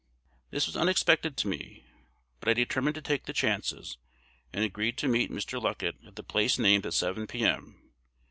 "This 0.49 0.65
was 0.65 0.75
unexpected 0.75 1.37
to 1.37 1.47
me; 1.47 1.85
but 2.39 2.49
I 2.49 2.55
determined 2.55 2.95
to 2.95 3.03
take 3.03 3.25
the 3.25 3.33
chances, 3.33 3.99
and 4.51 4.63
agreed 4.63 4.97
to 4.97 5.07
meet 5.07 5.29
Mr. 5.29 5.61
Luckett 5.61 6.03
at 6.07 6.15
the 6.15 6.23
place 6.23 6.57
named 6.57 6.87
at 6.87 6.95
7, 6.95 7.27
p.m. 7.27 7.91